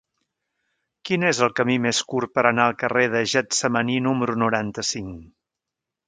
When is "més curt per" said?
1.83-2.43